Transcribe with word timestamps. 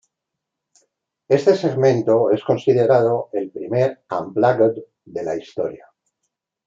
Este 1.27 1.55
segmento 1.55 2.31
es 2.31 2.43
considerado 2.43 3.29
el 3.33 3.51
primer 3.51 4.01
unplugged 4.09 4.81
de 5.05 5.23
la 5.23 5.35
historia. 5.35 5.85